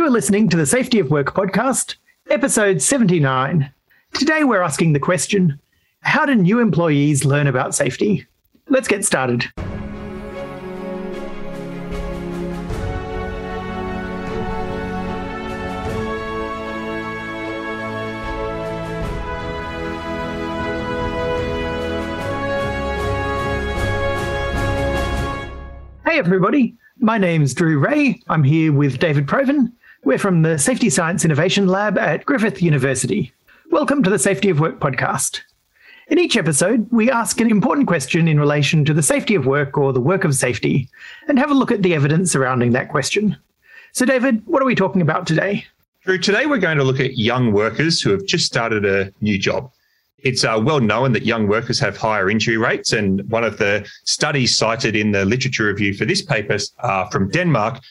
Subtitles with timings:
[0.00, 1.96] You are listening to the Safety of Work podcast,
[2.30, 3.70] episode 79.
[4.14, 5.60] Today we're asking the question
[6.00, 8.26] How do new employees learn about safety?
[8.70, 9.44] Let's get started.
[26.06, 26.74] Hey, everybody.
[26.98, 28.18] My name's Drew Rae.
[28.30, 29.72] I'm here with David Provan.
[30.02, 33.34] We're from the Safety Science Innovation Lab at Griffith University.
[33.70, 35.42] Welcome to the Safety of Work podcast.
[36.08, 39.76] In each episode, we ask an important question in relation to the safety of work
[39.76, 40.88] or the work of safety
[41.28, 43.36] and have a look at the evidence surrounding that question.
[43.92, 45.66] So, David, what are we talking about today?
[46.02, 49.38] Drew, today we're going to look at young workers who have just started a new
[49.38, 49.70] job.
[50.20, 53.86] It's uh, well known that young workers have higher injury rates, and one of the
[54.04, 57.82] studies cited in the literature review for this paper uh, from Denmark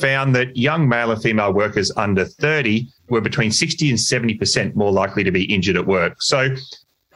[0.00, 4.92] found that young male and female workers under 30 were between 60 and 70% more
[4.92, 6.20] likely to be injured at work.
[6.20, 6.54] So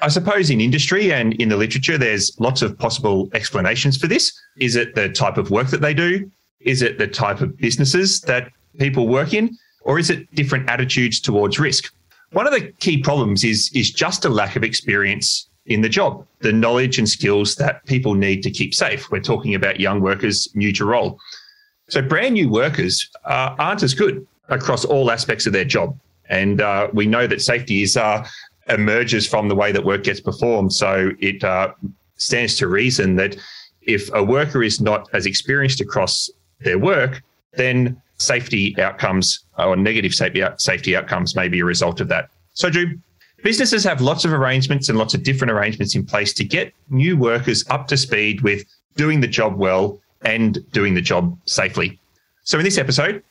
[0.02, 4.32] I suppose in industry and in the literature, there's lots of possible explanations for this.
[4.58, 6.30] Is it the type of work that they do?
[6.60, 9.56] Is it the type of businesses that people work in?
[9.82, 11.92] Or is it different attitudes towards risk?
[12.32, 16.26] One of the key problems is, is just a lack of experience in the job,
[16.40, 19.10] the knowledge and skills that people need to keep safe.
[19.10, 21.18] We're talking about young workers new to role.
[21.90, 25.98] So, brand new workers uh, aren't as good across all aspects of their job.
[26.28, 28.26] And uh, we know that safety is uh,
[28.68, 30.72] emerges from the way that work gets performed.
[30.72, 31.72] So, it uh,
[32.16, 33.36] stands to reason that
[33.82, 36.30] if a worker is not as experienced across
[36.60, 37.22] their work,
[37.54, 42.30] then safety outcomes or negative safety, safety outcomes may be a result of that.
[42.52, 43.00] So, Drew,
[43.42, 47.16] businesses have lots of arrangements and lots of different arrangements in place to get new
[47.16, 51.98] workers up to speed with doing the job well and doing the job safely.
[52.44, 53.22] So, in this episode,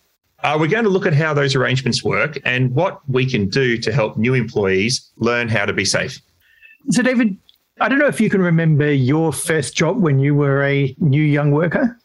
[0.43, 3.77] uh, we're going to look at how those arrangements work and what we can do
[3.77, 6.19] to help new employees learn how to be safe.
[6.89, 7.37] So, David,
[7.81, 11.23] I don't know if you can remember your first job when you were a new
[11.23, 11.97] young worker.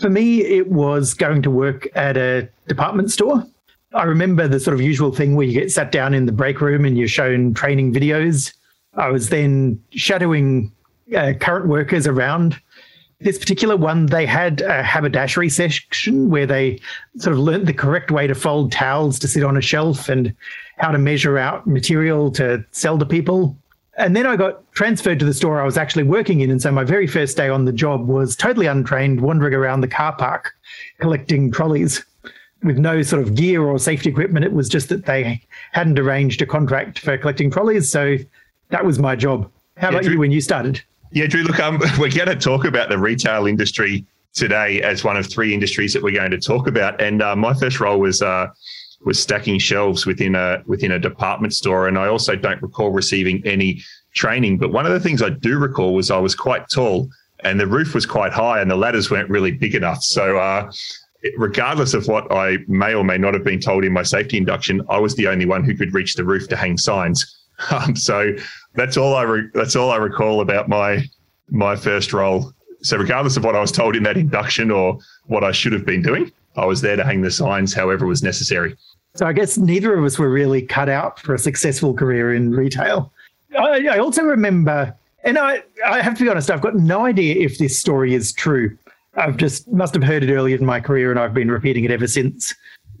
[0.00, 3.44] For me, it was going to work at a department store.
[3.94, 6.60] I remember the sort of usual thing where you get sat down in the break
[6.60, 8.54] room and you're shown training videos.
[8.94, 10.72] I was then shadowing
[11.14, 12.60] uh, current workers around.
[13.22, 16.80] This particular one, they had a haberdashery section where they
[17.18, 20.34] sort of learnt the correct way to fold towels to sit on a shelf and
[20.78, 23.56] how to measure out material to sell to people.
[23.96, 26.50] And then I got transferred to the store I was actually working in.
[26.50, 29.88] And so my very first day on the job was totally untrained, wandering around the
[29.88, 30.54] car park
[30.98, 32.04] collecting trolleys
[32.64, 34.44] with no sort of gear or safety equipment.
[34.44, 37.90] It was just that they hadn't arranged a contract for collecting trolleys.
[37.90, 38.16] So
[38.70, 39.50] that was my job.
[39.76, 40.82] How yeah, about you when you started?
[41.12, 45.16] Yeah, Drew, look, um, we're going to talk about the retail industry today as one
[45.16, 47.00] of three industries that we're going to talk about.
[47.00, 48.22] And uh, my first role was.
[48.22, 48.48] Uh,
[49.04, 53.44] was stacking shelves within a within a department store, and I also don't recall receiving
[53.44, 53.82] any
[54.14, 54.58] training.
[54.58, 57.66] But one of the things I do recall was I was quite tall, and the
[57.66, 60.04] roof was quite high, and the ladders weren't really big enough.
[60.04, 60.70] So, uh,
[61.36, 64.82] regardless of what I may or may not have been told in my safety induction,
[64.88, 67.38] I was the only one who could reach the roof to hang signs.
[67.70, 68.34] Um, so
[68.74, 71.04] that's all I re- that's all I recall about my
[71.50, 72.52] my first role.
[72.82, 75.86] So regardless of what I was told in that induction or what I should have
[75.86, 78.76] been doing, I was there to hang the signs however was necessary.
[79.14, 82.50] So I guess neither of us were really cut out for a successful career in
[82.50, 83.12] retail.
[83.56, 87.34] I, I also remember, and I, I have to be honest, I've got no idea
[87.36, 88.76] if this story is true.
[89.14, 91.90] I've just must have heard it earlier in my career and I've been repeating it
[91.90, 92.54] ever since.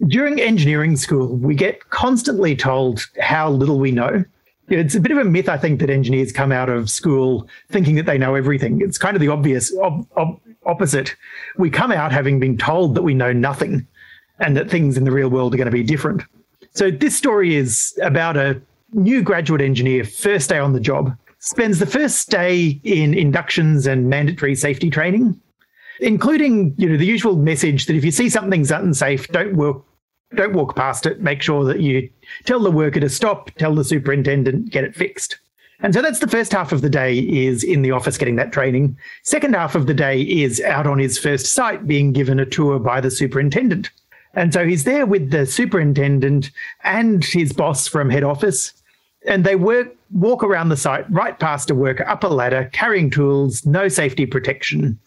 [0.06, 4.24] During engineering school, we get constantly told how little we know.
[4.68, 7.96] It's a bit of a myth, I think, that engineers come out of school thinking
[7.96, 8.80] that they know everything.
[8.80, 11.14] It's kind of the obvious ob, ob, opposite.
[11.56, 13.86] We come out having been told that we know nothing
[14.38, 16.22] and that things in the real world are going to be different.
[16.74, 18.60] So this story is about a
[18.92, 24.08] new graduate engineer, first day on the job, spends the first day in inductions and
[24.08, 25.38] mandatory safety training,
[26.00, 29.84] including you know the usual message that if you see something's unsafe, don't walk
[30.34, 31.20] don't walk past it.
[31.20, 32.08] Make sure that you
[32.44, 35.38] tell the worker to stop, tell the superintendent, get it fixed.
[35.80, 38.52] And so that's the first half of the day is in the office getting that
[38.52, 38.96] training.
[39.24, 42.78] Second half of the day is out on his first site being given a tour
[42.78, 43.90] by the superintendent.
[44.34, 46.50] And so he's there with the superintendent
[46.84, 48.72] and his boss from head office.
[49.26, 53.10] And they work, walk around the site right past a worker up a ladder, carrying
[53.10, 54.98] tools, no safety protection,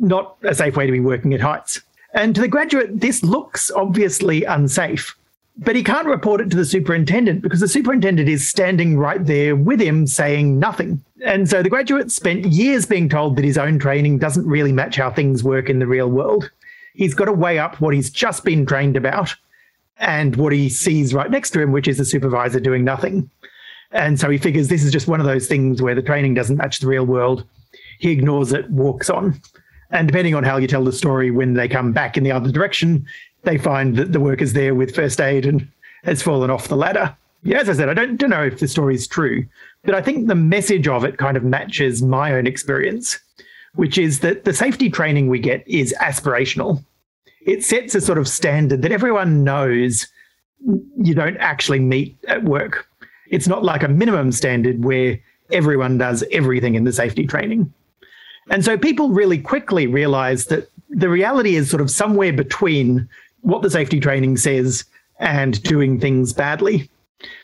[0.00, 1.82] not a safe way to be working at heights.
[2.14, 5.16] And to the graduate, this looks obviously unsafe.
[5.56, 9.54] But he can't report it to the superintendent because the superintendent is standing right there
[9.54, 11.04] with him saying nothing.
[11.24, 14.96] And so the graduate spent years being told that his own training doesn't really match
[14.96, 16.50] how things work in the real world.
[16.94, 19.34] He's got to weigh up what he's just been trained about
[19.98, 23.30] and what he sees right next to him, which is the supervisor doing nothing.
[23.92, 26.56] And so he figures this is just one of those things where the training doesn't
[26.56, 27.44] match the real world.
[27.98, 29.40] He ignores it, walks on.
[29.94, 32.50] And depending on how you tell the story, when they come back in the other
[32.50, 33.06] direction,
[33.44, 35.68] they find that the worker's there with first aid and
[36.02, 37.16] has fallen off the ladder.
[37.44, 39.46] Yeah, as I said, I don't, don't know if the story is true,
[39.84, 43.20] but I think the message of it kind of matches my own experience,
[43.76, 46.82] which is that the safety training we get is aspirational.
[47.46, 50.08] It sets a sort of standard that everyone knows
[50.96, 52.88] you don't actually meet at work.
[53.28, 55.20] It's not like a minimum standard where
[55.52, 57.72] everyone does everything in the safety training.
[58.50, 63.08] And so people really quickly realize that the reality is sort of somewhere between
[63.40, 64.84] what the safety training says
[65.18, 66.90] and doing things badly.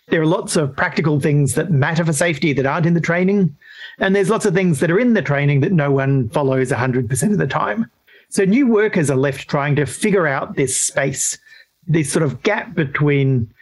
[0.09, 3.57] There are lots of practical things that matter for safety that aren't in the training.
[3.99, 7.33] And there's lots of things that are in the training that no one follows 100%
[7.33, 7.91] of the time.
[8.29, 11.39] So new workers are left trying to figure out this space,
[11.87, 13.53] this sort of gap between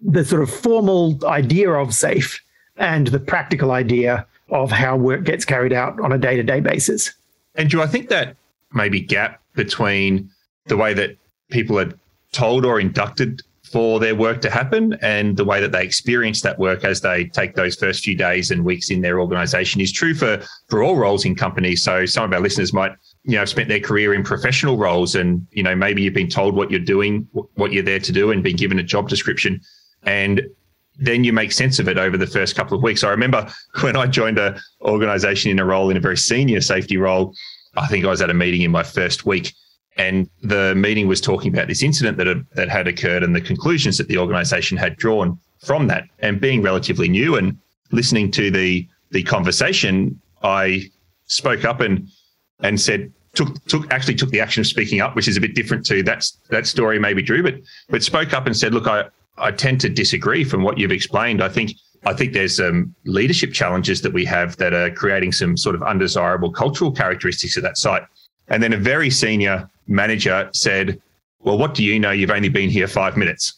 [0.00, 2.42] the sort of formal idea of safe
[2.76, 6.60] and the practical idea of how work gets carried out on a day to day
[6.60, 7.12] basis.
[7.54, 8.36] Andrew, I think that
[8.72, 10.30] maybe gap between
[10.66, 11.16] the way that
[11.50, 11.92] people are
[12.32, 16.58] told or inducted for their work to happen and the way that they experience that
[16.58, 20.14] work as they take those first few days and weeks in their organization is true
[20.14, 22.92] for for all roles in companies so some of our listeners might
[23.24, 26.28] you know have spent their career in professional roles and you know maybe you've been
[26.28, 29.58] told what you're doing what you're there to do and been given a job description
[30.02, 30.42] and
[30.98, 33.46] then you make sense of it over the first couple of weeks i remember
[33.80, 37.34] when i joined a organization in a role in a very senior safety role
[37.76, 39.52] i think i was at a meeting in my first week
[39.96, 43.40] and the meeting was talking about this incident that had, that had occurred and the
[43.40, 46.04] conclusions that the organisation had drawn from that.
[46.20, 47.58] And being relatively new and
[47.90, 50.90] listening to the the conversation, I
[51.26, 52.08] spoke up and
[52.60, 55.54] and said took took actually took the action of speaking up, which is a bit
[55.54, 57.56] different to that that story maybe Drew, but
[57.90, 59.04] but spoke up and said, look, I
[59.38, 61.42] I tend to disagree from what you've explained.
[61.42, 61.72] I think
[62.04, 65.82] I think there's some leadership challenges that we have that are creating some sort of
[65.82, 68.02] undesirable cultural characteristics at that site.
[68.48, 71.00] And then a very senior manager said,
[71.40, 72.10] Well, what do you know?
[72.10, 73.54] You've only been here five minutes.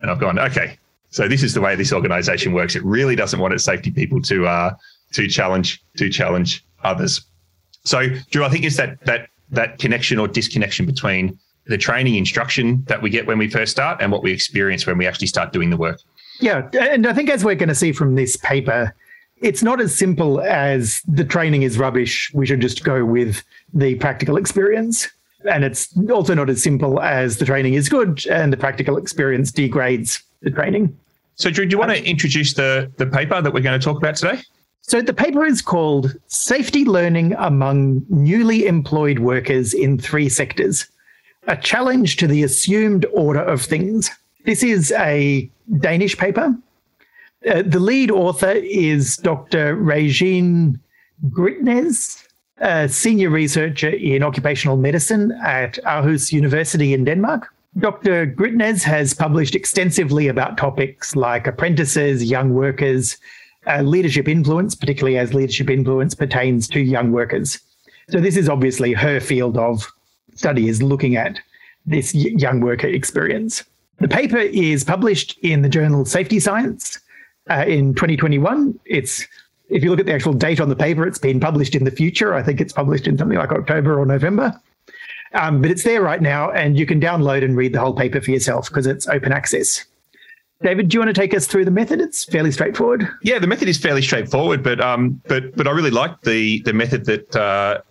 [0.00, 0.78] And I've gone, Okay,
[1.10, 2.76] so this is the way this organization works.
[2.76, 4.74] It really doesn't want its safety people to uh,
[5.12, 7.22] to challenge to challenge others.
[7.84, 11.38] So, Drew, I think it's that that that connection or disconnection between
[11.68, 14.98] the training instruction that we get when we first start and what we experience when
[14.98, 16.00] we actually start doing the work.
[16.40, 18.94] Yeah, and I think as we're going to see from this paper,
[19.40, 22.30] it's not as simple as the training is rubbish.
[22.34, 23.42] We should just go with
[23.72, 25.08] the practical experience.
[25.48, 29.52] And it's also not as simple as the training is good and the practical experience
[29.52, 30.96] degrades the training.
[31.36, 33.84] So, Drew, do you want to um, introduce the, the paper that we're going to
[33.84, 34.40] talk about today?
[34.80, 40.86] So, the paper is called Safety Learning Among Newly Employed Workers in Three Sectors
[41.48, 44.10] A Challenge to the Assumed Order of Things.
[44.44, 45.50] This is a
[45.80, 46.54] Danish paper.
[47.50, 49.74] Uh, the lead author is Dr.
[49.74, 50.78] Regine
[51.30, 52.22] Grytnes,
[52.58, 57.48] a senior researcher in occupational medicine at Aarhus University in Denmark.
[57.78, 58.26] Dr.
[58.26, 63.16] Grytnes has published extensively about topics like apprentices, young workers,
[63.66, 67.58] uh, leadership influence, particularly as leadership influence pertains to young workers.
[68.10, 69.90] So, this is obviously her field of
[70.38, 71.40] study, is looking at
[71.86, 73.64] this young worker experience.
[73.98, 77.00] The paper is published in the journal Safety Science
[77.50, 78.78] uh, in 2021.
[78.84, 79.26] It's
[79.70, 81.90] if you look at the actual date on the paper, it's been published in the
[81.90, 82.34] future.
[82.34, 84.58] I think it's published in something like October or November.
[85.34, 88.20] Um, but it's there right now, and you can download and read the whole paper
[88.20, 89.84] for yourself because it's open access.
[90.62, 92.00] David, do you want to take us through the method?
[92.00, 93.08] It's fairly straightforward.
[93.22, 96.72] Yeah, the method is fairly straightforward, but um, but but I really like the the
[96.72, 97.82] method that uh,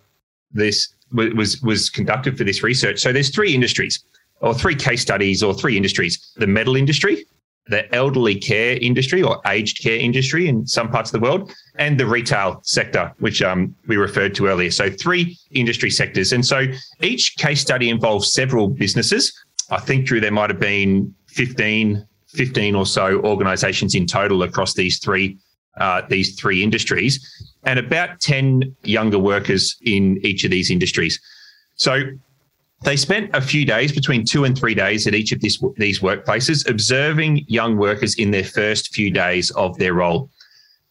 [0.52, 3.00] this was was conducted for this research.
[3.00, 4.04] So there's three industries,
[4.40, 7.24] or three case studies, or three industries: the metal industry,
[7.68, 11.98] the elderly care industry or aged care industry in some parts of the world, and
[11.98, 14.70] the retail sector, which um, we referred to earlier.
[14.70, 16.32] So, three industry sectors.
[16.32, 16.66] And so
[17.00, 19.32] each case study involves several businesses.
[19.70, 24.74] I think, Drew, there might have been 15, 15 or so organizations in total across
[24.74, 25.38] these three.
[25.76, 31.20] Uh, these three industries, and about 10 younger workers in each of these industries.
[31.76, 32.02] So
[32.82, 36.00] they spent a few days, between two and three days, at each of this, these
[36.00, 40.30] workplaces, observing young workers in their first few days of their role.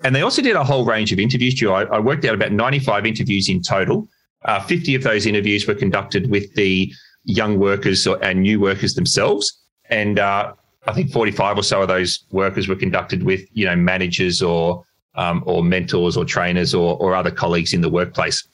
[0.04, 1.62] And they also did a whole range of interviews.
[1.64, 4.08] I, I worked out about 95 interviews in total.
[4.44, 6.92] Uh, 50 of those interviews were conducted with the
[7.24, 9.60] young workers and new workers themselves.
[9.90, 10.54] And uh,
[10.86, 14.84] I think 45 or so of those workers were conducted with, you know, managers or
[15.18, 18.48] um, or mentors or trainers or, or other colleagues in the workplace.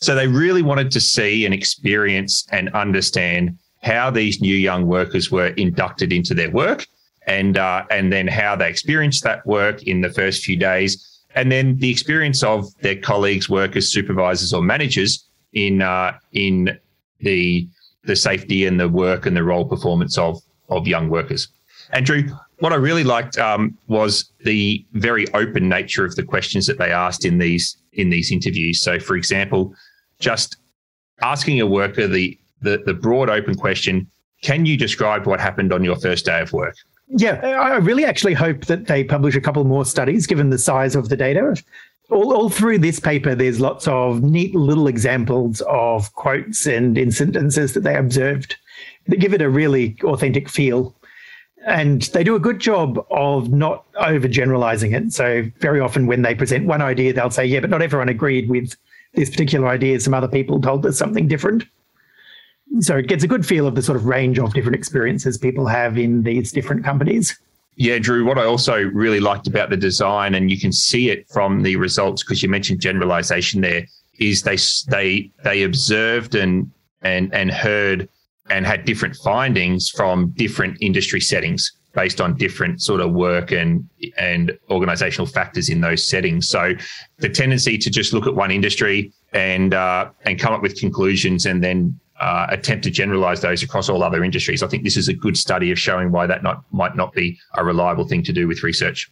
[0.00, 5.30] So they really wanted to see and experience and understand how these new young workers
[5.30, 6.86] were inducted into their work
[7.26, 11.50] and uh, and then how they experienced that work in the first few days, and
[11.50, 16.78] then the experience of their colleagues, workers, supervisors, or managers in uh, in
[17.20, 17.68] the
[18.04, 21.48] the safety and the work and the role performance of of young workers.
[21.90, 26.78] Andrew, what I really liked um, was the very open nature of the questions that
[26.78, 28.80] they asked in these in these interviews.
[28.82, 29.74] So, for example,
[30.18, 30.56] just
[31.22, 34.06] asking a worker the the, the broad open question,
[34.42, 36.76] "Can you describe what happened on your first day of work?"
[37.08, 40.96] Yeah, I really actually hope that they publish a couple more studies, given the size
[40.96, 41.62] of the data.
[42.10, 47.74] All, all through this paper, there's lots of neat little examples of quotes and incidences
[47.74, 48.56] that they observed
[49.06, 50.94] that give it a really authentic feel.
[51.66, 55.12] And they do a good job of not overgeneralizing it.
[55.12, 58.48] So, very often when they present one idea, they'll say, Yeah, but not everyone agreed
[58.48, 58.74] with
[59.14, 60.00] this particular idea.
[60.00, 61.64] Some other people told us something different
[62.80, 65.66] so it gets a good feel of the sort of range of different experiences people
[65.66, 67.38] have in these different companies.
[67.76, 71.28] Yeah, Drew, what I also really liked about the design, and you can see it
[71.28, 73.86] from the results because you mentioned generalization there,
[74.18, 74.56] is they
[74.88, 76.70] they they observed and
[77.02, 78.08] and and heard
[78.50, 83.88] and had different findings from different industry settings based on different sort of work and
[84.18, 86.48] and organizational factors in those settings.
[86.48, 86.74] So
[87.18, 91.46] the tendency to just look at one industry and uh, and come up with conclusions
[91.46, 94.62] and then uh, attempt to generalize those across all other industries.
[94.62, 97.38] I think this is a good study of showing why that not might not be
[97.54, 99.10] a reliable thing to do with research.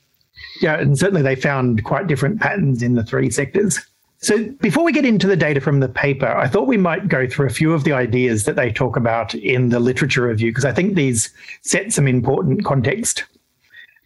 [0.60, 3.80] Yeah, and certainly they found quite different patterns in the three sectors.
[4.24, 7.28] So before we get into the data from the paper, I thought we might go
[7.28, 10.64] through a few of the ideas that they talk about in the literature review, because
[10.64, 13.24] I think these set some important context.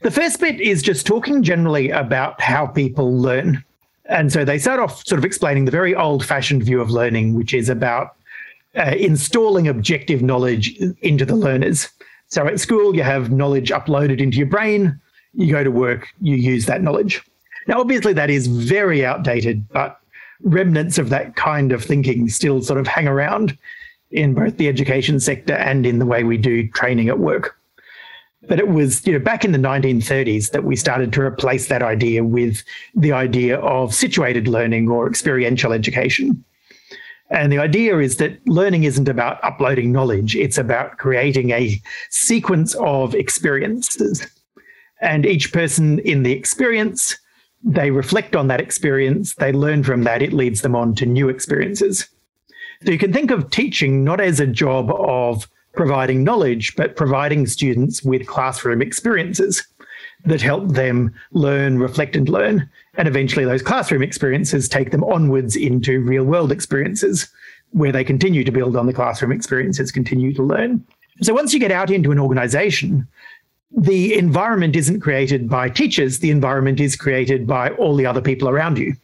[0.03, 3.63] The first bit is just talking generally about how people learn.
[4.07, 7.35] And so they start off sort of explaining the very old fashioned view of learning,
[7.35, 8.17] which is about
[8.77, 11.91] uh, installing objective knowledge into the learners.
[12.27, 15.01] So at school, you have knowledge uploaded into your brain.
[15.35, 17.23] You go to work, you use that knowledge.
[17.69, 20.01] Now, obviously, that is very outdated, but
[20.43, 23.57] remnants of that kind of thinking still sort of hang around
[24.11, 27.57] in both the education sector and in the way we do training at work.
[28.49, 31.83] But it was, you know, back in the 1930s that we started to replace that
[31.83, 32.63] idea with
[32.95, 36.45] the idea of situated learning or experiential education.
[37.31, 41.81] And the idea is that learning isn't about uploading knowledge, it's about creating a
[42.11, 44.27] sequence of experiences.
[45.01, 47.19] And each person in the experience,
[47.63, 51.29] they reflect on that experience, they learn from that, it leads them on to new
[51.29, 52.09] experiences.
[52.85, 57.47] So you can think of teaching not as a job of providing knowledge, but providing
[57.47, 59.67] students with classroom experiences
[60.25, 62.69] that help them learn, reflect, and learn.
[62.95, 67.29] And eventually, those classroom experiences take them onwards into real world experiences
[67.71, 70.85] where they continue to build on the classroom experiences, continue to learn.
[71.21, 73.07] So once you get out into an organization,
[73.77, 78.49] the environment isn't created by teachers, the environment is created by all the other people
[78.49, 78.95] around you.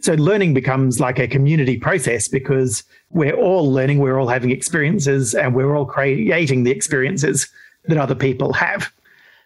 [0.00, 5.34] So learning becomes like a community process because we're all learning, we're all having experiences,
[5.34, 7.48] and we're all creating the experiences
[7.84, 8.92] that other people have.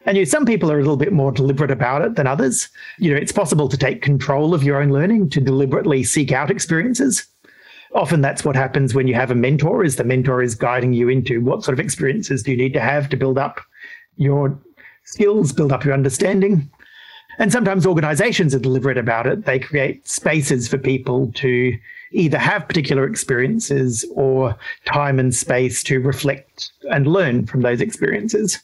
[0.07, 2.71] And you know, some people are a little bit more deliberate about it than others.
[2.99, 6.51] You know, it's possible to take control of your own learning, to deliberately seek out
[6.51, 7.27] experiences.
[7.95, 11.09] Often that's what happens when you have a mentor, is the mentor is guiding you
[11.09, 13.61] into what sort of experiences do you need to have to build up
[14.17, 14.59] your
[15.05, 16.71] skills, build up your understanding.
[17.39, 19.45] And sometimes organizations are deliberate about it.
[19.45, 21.77] They create spaces for people to
[22.13, 24.57] either have particular experiences or
[24.87, 28.59] time and space to reflect and learn from those experiences.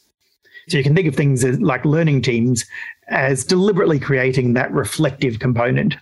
[0.69, 2.65] So you can think of things as, like learning teams
[3.09, 5.97] as deliberately creating that reflective component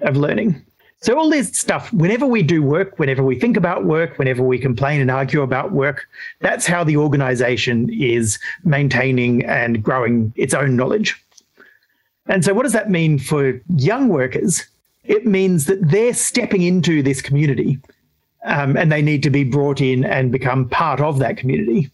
[0.00, 0.64] of learning.
[1.04, 4.58] So all this stuff, whenever we do work, whenever we think about work, whenever we
[4.58, 6.08] complain and argue about work,
[6.40, 11.22] that's how the organization is maintaining and growing its own knowledge.
[12.24, 14.66] And so what does that mean for young workers?
[15.04, 17.78] It means that they're stepping into this community
[18.46, 21.90] um, and they need to be brought in and become part of that community.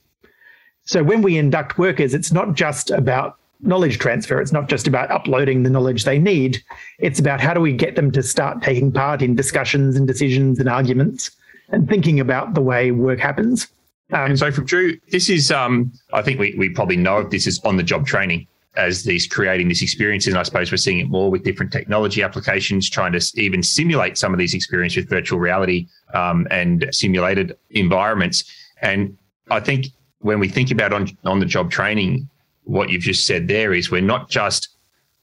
[0.84, 4.40] So when we induct workers, it's not just about knowledge transfer.
[4.40, 6.62] It's not just about uploading the knowledge they need.
[6.98, 10.58] It's about how do we get them to start taking part in discussions and decisions
[10.58, 11.30] and arguments
[11.68, 13.68] and thinking about the way work happens.
[14.12, 17.30] Um, and so from Drew, this is, um, I think we, we probably know of
[17.30, 20.26] this as on the job training as these creating this experience.
[20.26, 24.16] And I suppose we're seeing it more with different technology applications, trying to even simulate
[24.16, 28.44] some of these experiences with virtual reality um, and simulated environments.
[28.82, 29.16] And
[29.50, 29.86] I think
[30.20, 32.28] when we think about on, on the job training,
[32.64, 34.68] what you've just said there is we're not just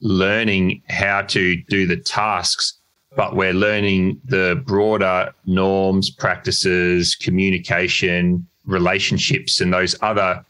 [0.00, 2.74] learning how to do the tasks,
[3.16, 10.44] but we're learning the broader norms, practices, communication, relationships and those other,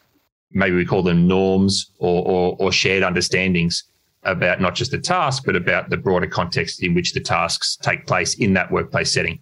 [0.51, 3.85] maybe we call them norms or, or, or shared understandings
[4.25, 8.07] about not just the task, but about the broader context in which the tasks take
[8.07, 9.39] place in that workplace setting.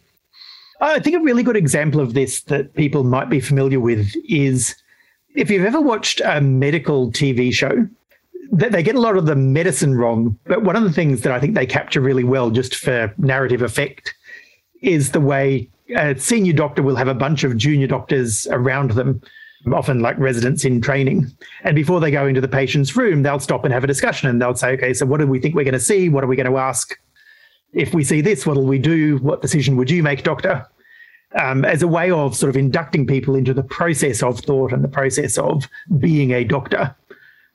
[0.81, 4.76] I think a really good example of this that people might be familiar with is
[5.37, 7.87] if you've ever watched a medical TV show,
[8.50, 10.38] they get a lot of the medicine wrong.
[10.45, 13.62] But one of the things that I think they capture really well, just for narrative
[13.62, 14.14] effect,
[14.83, 19.21] is the way a senior doctor will have a bunch of junior doctors around them,
[19.73, 21.26] often like residents in training.
[21.64, 24.40] And before they go into the patient's room, they'll stop and have a discussion and
[24.40, 26.09] they'll say, okay, so what do we think we're going to see?
[26.09, 26.99] What are we going to ask?
[27.73, 29.19] If we see this, what will we do?
[29.19, 30.66] What decision would you make, doctor?
[31.35, 34.83] Um, as a way of sort of inducting people into the process of thought and
[34.83, 35.68] the process of
[35.99, 36.95] being a doctor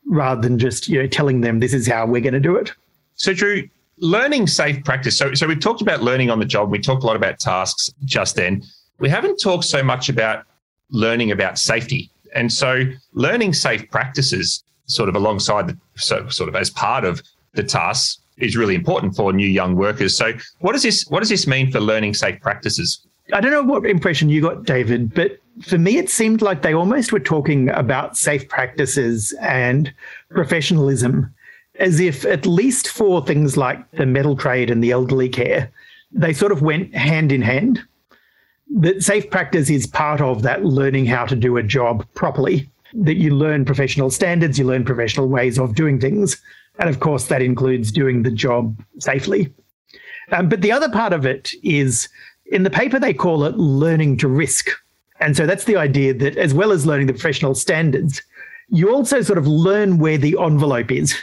[0.06, 2.74] rather than just you know telling them this is how we're going to do it.
[3.16, 5.18] So, Drew, learning safe practice.
[5.18, 6.70] So, so we've talked about learning on the job.
[6.70, 8.64] We talked a lot about tasks just then.
[9.00, 10.46] We haven't talked so much about
[10.90, 12.12] learning about safety.
[12.36, 17.22] And so, learning safe practices, sort of alongside the so sort of as part of
[17.54, 20.16] the tasks, is really important for new young workers.
[20.18, 23.06] So, what does this what does this mean for learning safe practices?
[23.34, 26.74] I don't know what impression you got, David, but for me, it seemed like they
[26.74, 29.94] almost were talking about safe practices and
[30.30, 31.34] professionalism
[31.80, 35.72] as if, at least for things like the metal trade and the elderly care,
[36.12, 37.82] they sort of went hand in hand.
[38.76, 43.16] That safe practice is part of that learning how to do a job properly, that
[43.16, 46.42] you learn professional standards, you learn professional ways of doing things.
[46.80, 49.54] And of course, that includes doing the job safely.
[50.32, 52.08] Um, but the other part of it is
[52.52, 54.70] in the paper, they call it learning to risk.
[55.20, 58.22] And so that's the idea that as well as learning the professional standards,
[58.70, 61.16] you also sort of learn where the envelope is.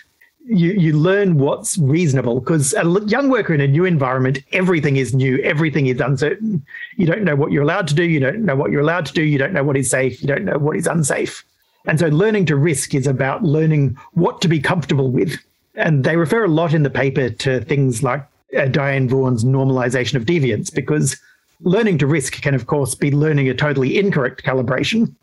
[0.47, 5.15] You, you learn what's reasonable because a young worker in a new environment, everything is
[5.15, 6.65] new, everything is uncertain.
[6.97, 9.13] You don't know what you're allowed to do, you don't know what you're allowed to
[9.13, 11.45] do, you don't know what is safe, you don't know what is unsafe.
[11.87, 15.39] And so learning to risk is about learning what to be comfortable with.
[15.75, 20.15] And they refer a lot in the paper to things like uh, Diane Vaughan's normalization
[20.15, 21.21] of deviance because
[21.63, 25.15] learning to risk can, of course, be learning a totally incorrect calibration.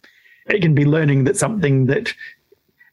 [0.48, 2.14] It can be learning that something that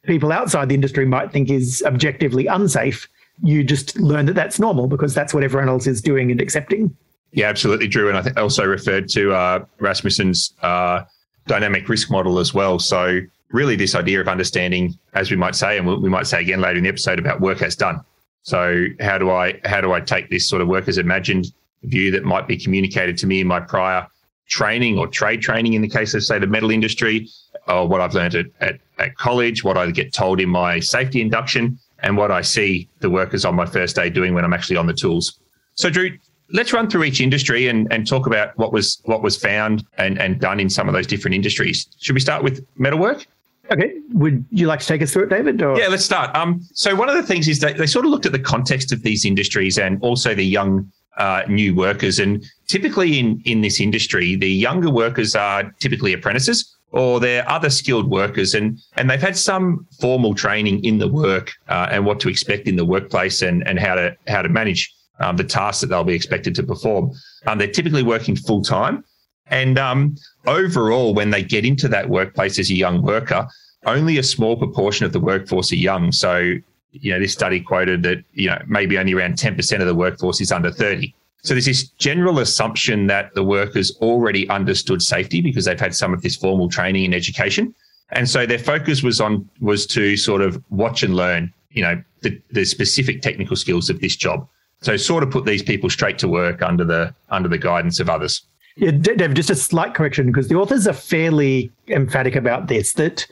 [0.04, 3.08] people outside the industry might think is objectively unsafe.
[3.42, 6.94] You just learn that that's normal because that's what everyone else is doing and accepting.
[7.32, 8.08] Yeah, absolutely, Drew.
[8.08, 11.04] And I think also referred to uh, Rasmussen's uh,
[11.46, 12.78] dynamic risk model as well.
[12.78, 16.60] So, really, this idea of understanding, as we might say, and we might say again
[16.60, 18.00] later in the episode about work as done.
[18.42, 21.52] So, how do I how do I take this sort of work as imagined
[21.84, 24.06] view that might be communicated to me in my prior
[24.48, 27.28] training or trade training in the case of say the metal industry
[27.68, 31.20] or what I've learned at, at, at, college, what I get told in my safety
[31.20, 34.76] induction, and what I see the workers on my first day doing when I'm actually
[34.76, 35.38] on the tools.
[35.74, 36.18] So Drew,
[36.52, 40.20] let's run through each industry and, and talk about what was what was found and,
[40.20, 41.86] and done in some of those different industries.
[42.00, 43.26] Should we start with metalwork?
[43.72, 43.94] Okay.
[44.12, 45.62] Would you like to take us through it, David?
[45.62, 45.78] Or?
[45.78, 46.34] Yeah, let's start.
[46.36, 48.92] Um, so one of the things is that they sort of looked at the context
[48.92, 52.18] of these industries and also the young uh, new workers.
[52.18, 57.70] And typically in, in this industry, the younger workers are typically apprentices or they're other
[57.70, 62.20] skilled workers and, and they've had some formal training in the work uh, and what
[62.20, 65.80] to expect in the workplace and, and how to how to manage um, the tasks
[65.80, 67.10] that they'll be expected to perform.
[67.46, 69.04] Um, they're typically working full time.
[69.52, 73.46] And um, overall, when they get into that workplace as a young worker,
[73.86, 76.10] only a small proportion of the workforce are young.
[76.10, 76.54] So
[76.92, 80.40] you know, this study quoted that, you know, maybe only around 10% of the workforce
[80.40, 81.14] is under 30.
[81.42, 86.12] So there's this general assumption that the workers already understood safety because they've had some
[86.14, 87.74] of this formal training and education.
[88.10, 92.02] And so their focus was on was to sort of watch and learn, you know,
[92.20, 94.46] the, the specific technical skills of this job.
[94.82, 98.10] So sort of put these people straight to work under the under the guidance of
[98.10, 98.42] others.
[98.76, 103.26] Yeah, Dave, just a slight correction because the authors are fairly emphatic about this that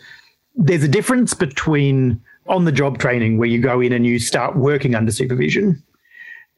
[0.55, 4.57] there's a difference between on the job training where you go in and you start
[4.57, 5.83] working under supervision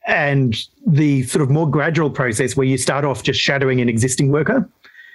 [0.06, 4.32] and the sort of more gradual process where you start off just shadowing an existing
[4.32, 4.68] worker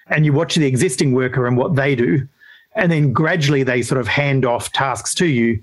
[0.08, 2.25] and you watch the existing worker and what they do
[2.75, 5.62] and then gradually they sort of hand off tasks to you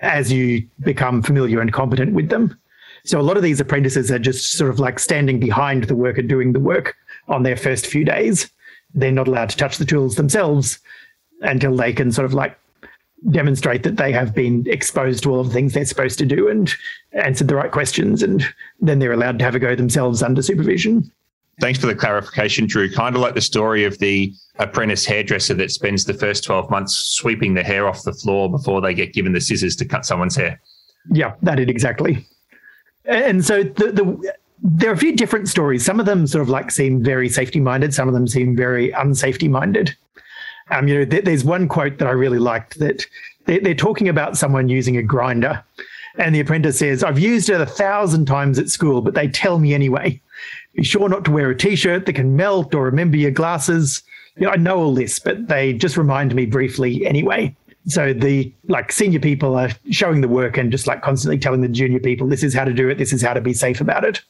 [0.00, 2.58] as you become familiar and competent with them.
[3.04, 6.22] So a lot of these apprentices are just sort of like standing behind the worker
[6.22, 6.96] doing the work
[7.28, 8.50] on their first few days
[8.96, 10.78] they're not allowed to touch the tools themselves
[11.42, 12.58] until they can sort of like
[13.30, 16.48] demonstrate that they have been exposed to all of the things they're supposed to do
[16.48, 16.74] and
[17.12, 18.44] answered the right questions, and
[18.80, 21.10] then they're allowed to have a go themselves under supervision.
[21.60, 22.90] Thanks for the clarification, Drew.
[22.92, 26.94] Kind of like the story of the apprentice hairdresser that spends the first 12 months
[26.94, 30.36] sweeping the hair off the floor before they get given the scissors to cut someone's
[30.36, 30.60] hair.
[31.10, 32.26] Yeah, that it exactly.
[33.06, 35.84] And so the, the there are a few different stories.
[35.84, 38.90] Some of them sort of like seem very safety minded, some of them seem very
[38.92, 39.96] unsafety minded.
[40.70, 43.06] Um, you know, th- there's one quote that I really liked that
[43.44, 45.62] they're, they're talking about someone using a grinder,
[46.18, 49.58] and the apprentice says, "I've used it a thousand times at school, but they tell
[49.58, 50.20] me anyway.
[50.74, 54.02] Be sure not to wear a t-shirt that can melt, or remember your glasses.
[54.36, 57.54] You know, I know all this, but they just remind me briefly anyway."
[57.88, 61.68] So the like senior people are showing the work and just like constantly telling the
[61.68, 62.98] junior people, "This is how to do it.
[62.98, 64.22] This is how to be safe about it."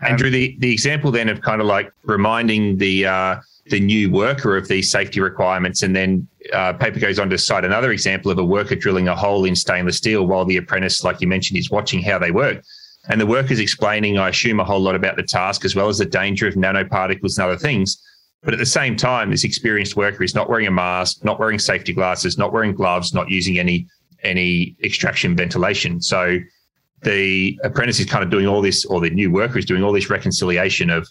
[0.00, 3.36] Andrew, the, the example then of kind of like reminding the uh,
[3.68, 5.82] the new worker of these safety requirements.
[5.82, 9.16] And then uh, paper goes on to cite another example of a worker drilling a
[9.16, 12.62] hole in stainless steel while the apprentice, like you mentioned, is watching how they work.
[13.08, 15.98] And the worker's explaining, I assume, a whole lot about the task as well as
[15.98, 18.02] the danger of nanoparticles and other things.
[18.42, 21.58] But at the same time, this experienced worker is not wearing a mask, not wearing
[21.58, 23.86] safety glasses, not wearing gloves, not using any
[24.22, 26.00] any extraction ventilation.
[26.00, 26.38] So
[27.02, 29.92] the apprentice is kind of doing all this, or the new worker is doing all
[29.92, 31.08] this reconciliation of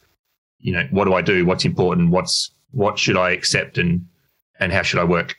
[0.65, 1.45] you know, what do I do?
[1.45, 2.09] What's important?
[2.09, 4.05] What's what should I accept and
[4.59, 5.35] and how should I work?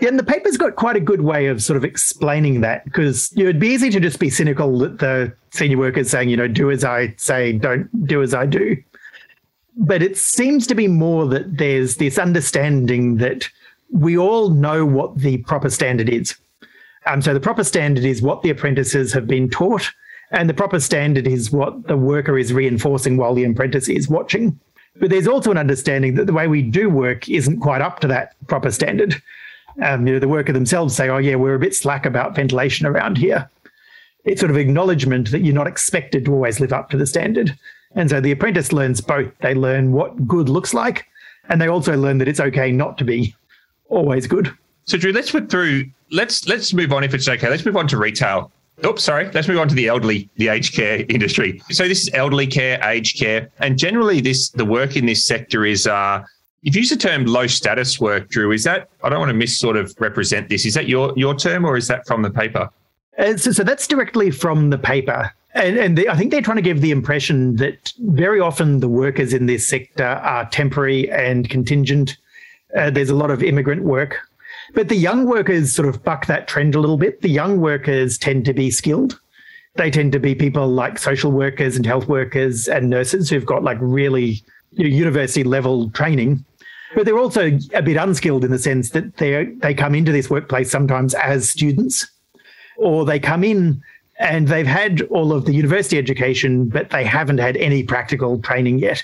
[0.00, 3.32] Yeah, and the paper's got quite a good way of sort of explaining that because
[3.36, 6.36] you know, it'd be easy to just be cynical that the senior workers saying, you
[6.36, 8.76] know, do as I say, don't do as I do.
[9.76, 13.48] But it seems to be more that there's this understanding that
[13.90, 16.36] we all know what the proper standard is.
[17.06, 19.90] Um, so the proper standard is what the apprentices have been taught
[20.30, 24.58] and the proper standard is what the worker is reinforcing while the apprentice is watching.
[24.96, 28.08] But there's also an understanding that the way we do work isn't quite up to
[28.08, 29.20] that proper standard.
[29.82, 32.86] Um, you know, the worker themselves say, oh, yeah, we're a bit slack about ventilation
[32.86, 33.48] around here.
[34.24, 37.56] It's sort of acknowledgement that you're not expected to always live up to the standard.
[37.94, 39.30] And so the apprentice learns both.
[39.40, 41.06] They learn what good looks like,
[41.48, 43.34] and they also learn that it's okay not to be
[43.88, 44.52] always good.
[44.84, 47.48] So Drew, let's put through let's let's move on if it's okay.
[47.50, 48.50] Let's move on to retail
[48.84, 49.30] Oops, sorry.
[49.30, 51.62] Let's move on to the elderly, the aged care industry.
[51.70, 55.64] So this is elderly care, aged care, and generally this the work in this sector
[55.64, 56.24] is uh,
[56.62, 58.50] you've used the term low status work, Drew.
[58.50, 60.66] Is that I don't want to miss sort of represent this.
[60.66, 62.68] Is that your your term or is that from the paper?
[63.16, 65.32] Uh, so, so that's directly from the paper.
[65.54, 68.88] And, and they, I think they're trying to give the impression that very often the
[68.88, 72.16] workers in this sector are temporary and contingent.
[72.76, 74.18] Uh, there's a lot of immigrant work
[74.74, 77.22] but the young workers sort of buck that trend a little bit.
[77.22, 79.20] The young workers tend to be skilled.
[79.76, 83.64] They tend to be people like social workers and health workers and nurses who've got
[83.64, 86.44] like really you know, university level training.
[86.94, 90.30] But they're also a bit unskilled in the sense that they they come into this
[90.30, 92.06] workplace sometimes as students,
[92.76, 93.82] or they come in
[94.20, 98.78] and they've had all of the university education, but they haven't had any practical training
[98.78, 99.02] yet.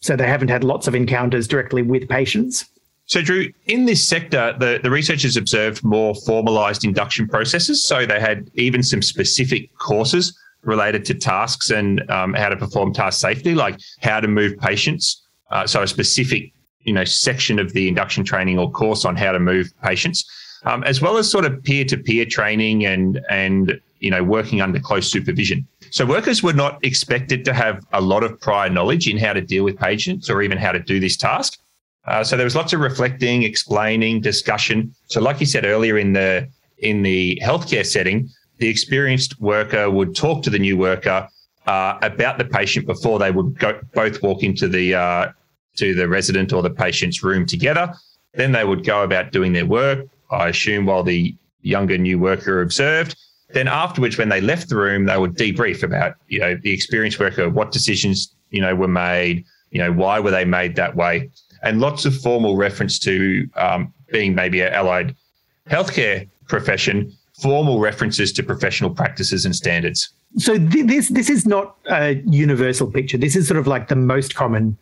[0.00, 2.64] So they haven't had lots of encounters directly with patients.
[3.12, 7.84] So, Drew, in this sector, the, the researchers observed more formalized induction processes.
[7.84, 12.94] So, they had even some specific courses related to tasks and um, how to perform
[12.94, 15.20] task safely, like how to move patients.
[15.50, 19.32] Uh, so, a specific you know section of the induction training or course on how
[19.32, 20.24] to move patients,
[20.64, 24.62] um, as well as sort of peer to peer training and and you know working
[24.62, 25.68] under close supervision.
[25.90, 29.42] So workers were not expected to have a lot of prior knowledge in how to
[29.42, 31.58] deal with patients or even how to do this task.
[32.04, 34.94] Uh, so there was lots of reflecting, explaining, discussion.
[35.06, 40.16] So, like you said earlier in the in the healthcare setting, the experienced worker would
[40.16, 41.28] talk to the new worker
[41.66, 45.32] uh, about the patient before they would go, both walk into the uh,
[45.76, 47.94] to the resident or the patient's room together.
[48.34, 50.06] Then they would go about doing their work.
[50.30, 53.16] I assume while the younger new worker observed.
[53.50, 57.20] Then afterwards, when they left the room, they would debrief about you know the experienced
[57.20, 61.30] worker, what decisions you know were made, you know why were they made that way
[61.62, 65.14] and lots of formal reference to um, being maybe an allied
[65.68, 70.10] healthcare profession, formal references to professional practices and standards.
[70.36, 73.18] So th- this this is not a universal picture.
[73.18, 74.76] This is sort of like the most common,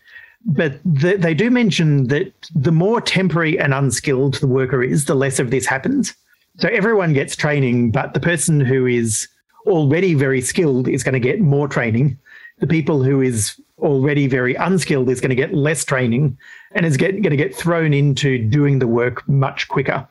[0.47, 5.15] but the, they do mention that the more temporary and unskilled the worker is, the
[5.15, 6.15] less of this happens.
[6.59, 9.29] So everyone gets training, but the person who is
[9.67, 12.19] already very skilled is going to get more training.
[12.61, 16.37] The people who is already very unskilled is going to get less training
[16.73, 20.07] and is get, going to get thrown into doing the work much quicker.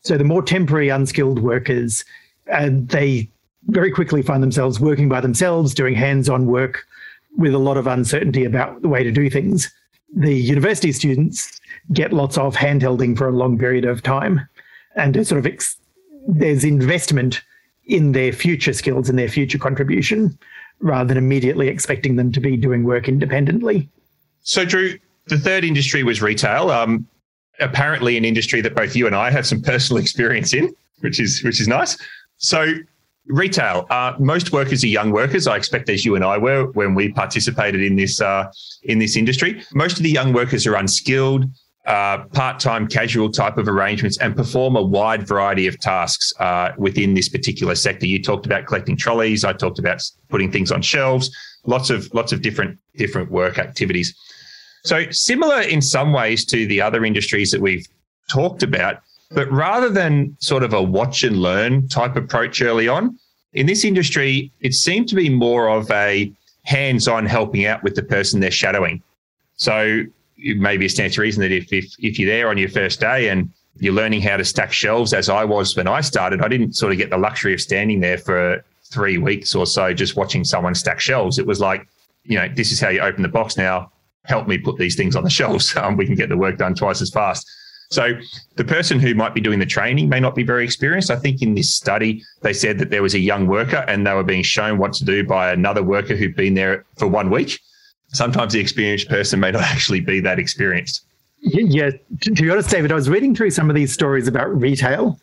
[0.00, 2.04] So the more temporary unskilled workers,
[2.52, 3.28] uh, they
[3.66, 6.86] very quickly find themselves working by themselves, doing hands-on work
[7.36, 9.72] with a lot of uncertainty about the way to do things.
[10.14, 11.60] The university students
[11.92, 14.48] get lots of handholding for a long period of time,
[14.94, 15.76] and sort of ex-
[16.28, 17.42] there's investment
[17.84, 20.38] in their future skills and their future contribution
[20.80, 23.88] rather than immediately expecting them to be doing work independently.
[24.42, 26.70] So, Drew, the third industry was retail.
[26.70, 27.06] Um,
[27.60, 31.42] apparently, an industry that both you and I have some personal experience in, which is
[31.42, 31.96] which is nice.
[32.38, 32.74] So,
[33.26, 33.86] retail.
[33.90, 35.46] Uh, most workers are young workers.
[35.46, 38.50] I expect, as you and I were when we participated in this uh,
[38.84, 39.62] in this industry.
[39.74, 41.46] Most of the young workers are unskilled.
[41.86, 47.14] Uh, part-time casual type of arrangements and perform a wide variety of tasks uh, within
[47.14, 48.06] this particular sector.
[48.06, 49.44] You talked about collecting trolleys.
[49.44, 51.30] I talked about putting things on shelves.
[51.64, 54.14] Lots of lots of different different work activities.
[54.84, 57.86] So similar in some ways to the other industries that we've
[58.28, 63.18] talked about, but rather than sort of a watch and learn type approach early on,
[63.52, 66.32] in this industry, it seemed to be more of a
[66.64, 69.02] hands-on helping out with the person they're shadowing.
[69.56, 70.02] So
[70.38, 73.28] maybe it stands to reason that if, if if you're there on your first day
[73.28, 76.74] and you're learning how to stack shelves, as I was when I started, I didn't
[76.74, 80.44] sort of get the luxury of standing there for three weeks or so just watching
[80.44, 81.38] someone stack shelves.
[81.38, 81.86] It was like,
[82.24, 83.92] you know, this is how you open the box now.
[84.24, 85.76] Help me put these things on the shelves.
[85.76, 87.48] Um, we can get the work done twice as fast.
[87.90, 88.14] So
[88.56, 91.10] the person who might be doing the training may not be very experienced.
[91.10, 94.12] I think in this study, they said that there was a young worker and they
[94.12, 97.60] were being shown what to do by another worker who'd been there for one week
[98.08, 101.04] sometimes the experienced person may not actually be that experienced.
[101.40, 101.90] Yeah,
[102.22, 105.20] to, be honest, David, I was reading through some of these stories about retail,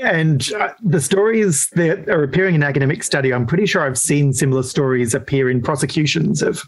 [0.00, 4.32] and uh, the stories that are appearing in academic study, I'm pretty sure I've seen
[4.32, 6.62] similar stories appear in prosecutions of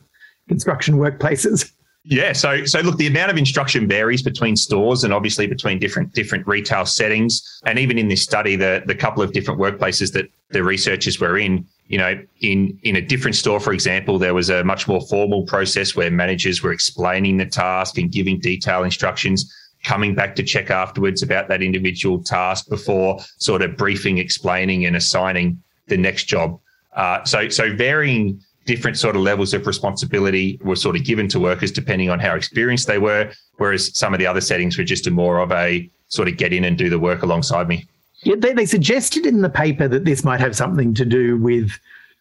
[0.48, 1.72] construction workplaces.
[2.10, 6.14] Yeah, so so look, the amount of instruction varies between stores and obviously between different
[6.14, 10.26] different retail settings, and even in this study, the the couple of different workplaces that
[10.48, 14.48] the researchers were in, you know, in in a different store, for example, there was
[14.48, 19.54] a much more formal process where managers were explaining the task and giving detailed instructions,
[19.84, 24.96] coming back to check afterwards about that individual task before sort of briefing, explaining, and
[24.96, 26.58] assigning the next job.
[26.96, 31.40] Uh, so so varying different sort of levels of responsibility were sort of given to
[31.40, 35.06] workers depending on how experienced they were, whereas some of the other settings were just
[35.06, 37.88] a more of a sort of get in and do the work alongside me.
[38.24, 41.70] Yeah, they, they suggested in the paper that this might have something to do with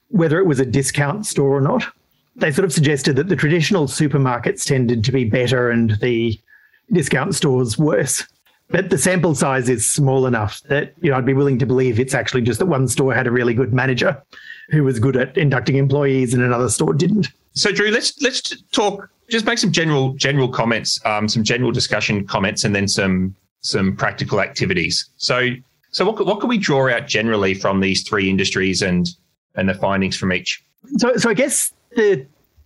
[0.07, 1.83] whether it was a discount store or not.
[2.37, 6.39] They sort of suggested that the traditional supermarkets tended to be better and the
[6.93, 8.25] discount stores worse.
[8.69, 11.99] But the sample size is small enough that you know I'd be willing to believe
[11.99, 14.21] it's actually just that one store had a really good manager
[14.69, 17.29] who was good at inducting employees and another store didn't.
[17.53, 19.09] So Drew, let's let's talk.
[19.29, 23.95] Just make some general general comments, um, some general discussion comments, and then some some
[23.95, 25.09] practical activities.
[25.17, 25.49] So
[25.91, 29.09] so what, what can we draw out generally from these three industries and
[29.55, 30.63] and the findings from each?
[30.97, 32.25] So, so I guess the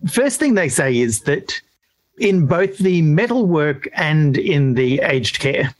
[0.09, 1.61] first thing they say is that
[2.19, 5.73] in both the metalwork and in the aged care,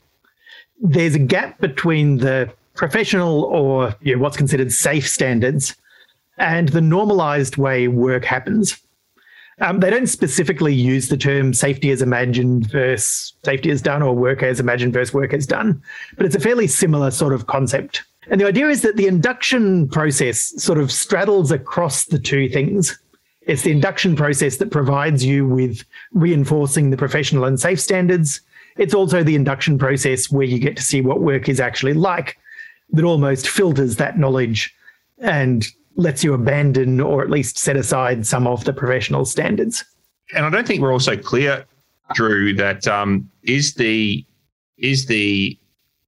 [0.80, 5.76] there's a gap between the professional or you know, what's considered safe standards
[6.42, 8.76] and the normalized way work happens.
[9.60, 14.12] Um, they don't specifically use the term safety as imagined versus safety as done or
[14.12, 15.80] work as imagined versus work as done,
[16.16, 18.02] but it's a fairly similar sort of concept.
[18.28, 22.98] And the idea is that the induction process sort of straddles across the two things.
[23.42, 28.40] It's the induction process that provides you with reinforcing the professional and safe standards.
[28.78, 32.36] It's also the induction process where you get to see what work is actually like
[32.92, 34.74] that almost filters that knowledge
[35.18, 39.84] and lets you abandon or at least set aside some of the professional standards.
[40.34, 41.66] And I don't think we're also clear,
[42.14, 44.24] Drew, that um, is the
[44.78, 45.58] is the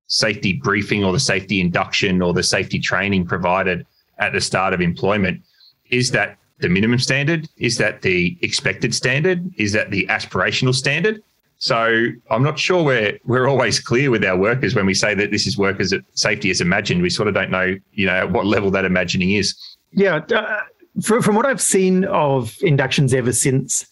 [0.06, 3.86] safety briefing or the safety induction or the safety training provided
[4.18, 5.42] at the start of employment
[5.90, 7.48] is that the minimum standard?
[7.56, 9.50] Is that the expected standard?
[9.56, 11.22] Is that the aspirational standard?
[11.58, 15.30] So i'm not sure we're we're always clear with our workers when we say that
[15.30, 17.00] this is workers safety as imagined.
[17.00, 19.54] We sort of don't know you know at what level that imagining is
[19.94, 20.60] yeah uh,
[21.02, 23.86] from, from what i've seen of inductions ever since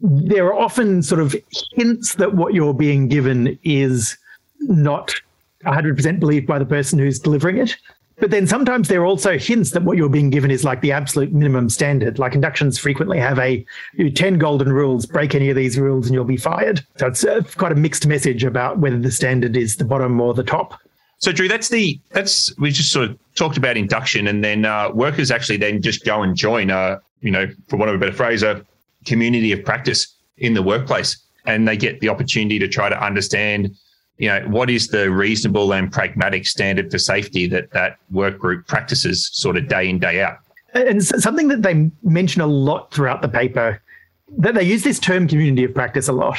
[0.00, 1.34] there are often sort of
[1.74, 4.16] hints that what you're being given is
[4.60, 5.14] not
[5.64, 7.76] 100% believed by the person who's delivering it.
[8.18, 10.92] But then sometimes there are also hints that what you're being given is like the
[10.92, 12.18] absolute minimum standard.
[12.18, 13.66] Like inductions frequently have a
[14.14, 16.84] 10 golden rules, break any of these rules and you'll be fired.
[16.96, 20.32] So it's uh, quite a mixed message about whether the standard is the bottom or
[20.32, 20.80] the top.
[21.18, 24.90] So Drew, that's the that's we just sort of talked about induction, and then uh,
[24.92, 28.12] workers actually then just go and join, uh, you know, for want of a better
[28.12, 28.64] phrase, a
[29.06, 33.74] community of practice in the workplace, and they get the opportunity to try to understand
[34.18, 38.66] you know, what is the reasonable and pragmatic standard for safety that that work group
[38.66, 40.38] practices sort of day in, day out?
[40.72, 43.80] And something that they mention a lot throughout the paper,
[44.38, 46.38] that they use this term community of practice a lot.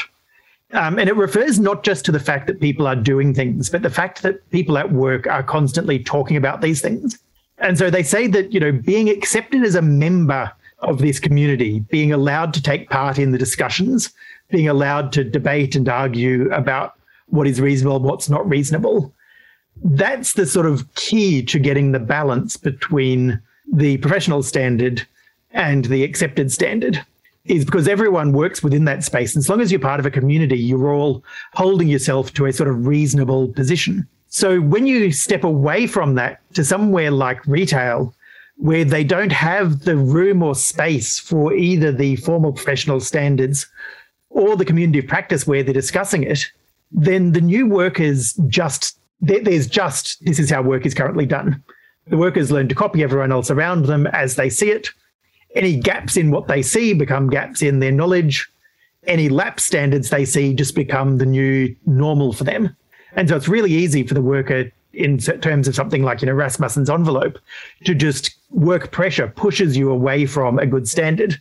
[0.74, 3.84] Um, and it refers not just to the fact that people are doing things, but
[3.84, 7.18] the fact that people at work are constantly talking about these things.
[7.60, 11.80] And so they say that, you know, being accepted as a member of this community,
[11.80, 14.12] being allowed to take part in the discussions,
[14.50, 16.94] being allowed to debate and argue about
[17.28, 19.14] what is reasonable, what's not reasonable.
[19.84, 25.06] That's the sort of key to getting the balance between the professional standard
[25.52, 27.04] and the accepted standard.
[27.48, 29.36] Is because everyone works within that space.
[29.36, 32.54] And as long as you're part of a community, you're all holding yourself to a
[32.54, 34.08] sort of reasonable position.
[34.28, 38.14] So when you step away from that to somewhere like retail,
[38.58, 43.68] where they don't have the room or space for either the formal professional standards
[44.30, 46.52] or the community of practice where they're discussing it,
[46.92, 51.64] then the new workers just, there's just, this is how work is currently done.
[52.08, 54.90] The workers learn to copy everyone else around them as they see it.
[55.56, 58.50] Any gaps in what they see become gaps in their knowledge.
[59.06, 62.76] Any lap standards they see just become the new normal for them.
[63.14, 66.34] And so it's really easy for the worker in terms of something like, you know,
[66.34, 67.38] Rasmussen's envelope
[67.86, 71.40] to just work pressure pushes you away from a good standard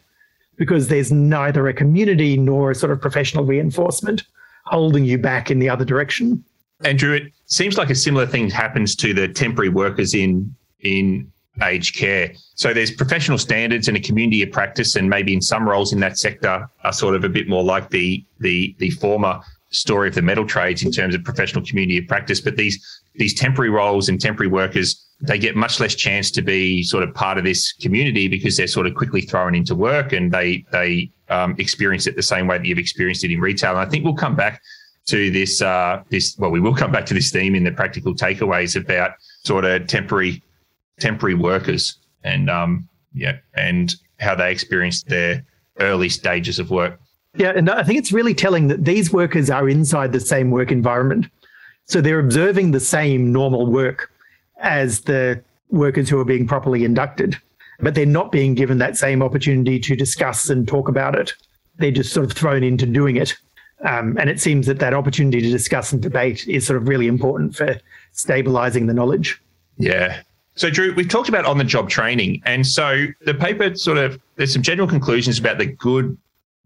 [0.57, 4.25] because there's neither a community nor a sort of professional reinforcement
[4.65, 6.43] holding you back in the other direction.
[6.85, 11.31] Andrew, it seems like a similar thing happens to the temporary workers in in
[11.63, 12.33] aged care.
[12.55, 16.01] So there's professional standards and a community of practice, and maybe in some roles in
[16.01, 19.41] that sector are sort of a bit more like the the the former
[19.71, 22.41] story of the metal trades in terms of professional community of practice.
[22.41, 26.83] But these these temporary roles and temporary workers, they get much less chance to be
[26.83, 30.33] sort of part of this community because they're sort of quickly thrown into work and
[30.33, 33.71] they they um, experience it the same way that you've experienced it in retail.
[33.71, 34.61] And I think we'll come back
[35.07, 38.15] to this uh, this well, we will come back to this theme in the practical
[38.15, 39.13] takeaways about
[39.45, 40.43] sort of temporary
[41.01, 45.45] temporary workers and um, yeah, and how they experienced their
[45.81, 47.01] early stages of work.
[47.35, 50.73] Yeah, and I think it's really telling that these workers are inside the same work
[50.73, 51.27] environment.
[51.85, 54.11] So they're observing the same normal work
[54.61, 57.37] as the workers who are being properly inducted,
[57.81, 61.35] but they're not being given that same opportunity to discuss and talk about it.
[61.77, 63.37] They're just sort of thrown into doing it.
[63.85, 67.07] Um, and it seems that that opportunity to discuss and debate is sort of really
[67.07, 67.79] important for
[68.13, 69.41] stabilizing the knowledge.
[69.77, 70.23] Yeah.
[70.57, 72.43] So, Drew, we've talked about on the job training.
[72.45, 76.17] And so the paper sort of, there's some general conclusions about the good,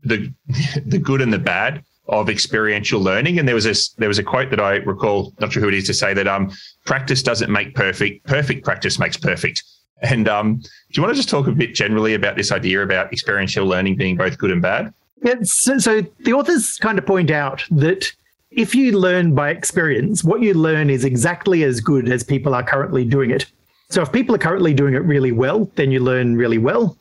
[0.02, 0.32] the,
[0.86, 3.38] the good and the bad of experiential learning.
[3.38, 5.74] And there was a there was a quote that I recall, not sure who it
[5.74, 6.50] is, to say that um,
[6.84, 9.62] practice doesn't make perfect, perfect practice makes perfect.
[10.02, 13.12] And um, do you want to just talk a bit generally about this idea about
[13.12, 14.92] experiential learning being both good and bad?
[15.22, 18.10] Yeah, so, so the authors kind of point out that
[18.50, 22.62] if you learn by experience, what you learn is exactly as good as people are
[22.62, 23.46] currently doing it.
[23.90, 26.96] So if people are currently doing it really well, then you learn really well.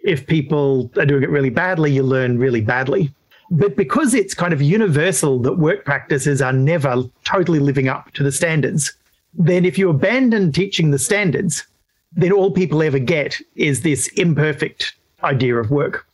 [0.00, 3.12] If people are doing it really badly, you learn really badly.
[3.50, 8.24] But because it's kind of universal that work practices are never totally living up to
[8.24, 8.92] the standards,
[9.34, 11.64] then if you abandon teaching the standards,
[12.12, 16.06] then all people ever get is this imperfect idea of work.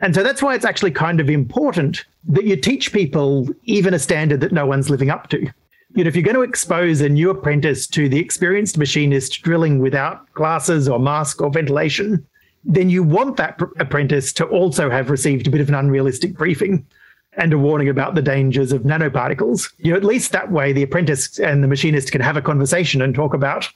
[0.00, 3.98] And so that's why it's actually kind of important that you teach people even a
[3.98, 5.50] standard that no one's living up to.
[5.96, 9.78] You know, if you're going to expose a new apprentice to the experienced machinist drilling
[9.78, 12.26] without glasses or mask or ventilation,
[12.64, 16.36] then you want that pr- apprentice to also have received a bit of an unrealistic
[16.36, 16.86] briefing
[17.38, 19.72] and a warning about the dangers of nanoparticles.
[19.78, 23.00] You know, at least that way the apprentice and the machinist can have a conversation
[23.00, 23.66] and talk about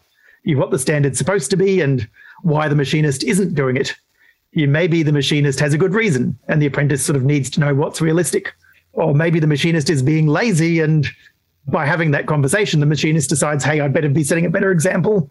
[0.44, 2.06] know, what the standard's supposed to be and
[2.42, 3.96] why the machinist isn't doing it.
[4.52, 7.60] You maybe the machinist has a good reason and the apprentice sort of needs to
[7.60, 8.52] know what's realistic.
[8.92, 11.08] Or maybe the machinist is being lazy and
[11.70, 15.30] by having that conversation, the machinist decides, hey, I'd better be setting a better example